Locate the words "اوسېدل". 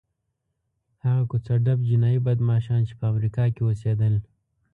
3.63-4.13